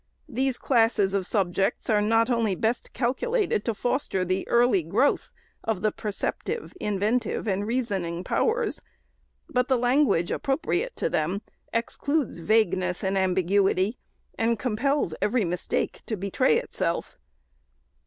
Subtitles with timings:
[0.27, 5.29] These classes of subjects are not only best calcu lated to foster the early growth
[5.63, 8.81] of the perceptive, inven tive and reasoning powers;
[9.47, 13.99] but the language appropriate to them excludes vagueness and ambiguity,
[14.39, 17.19] and compels every mistake to betray itself.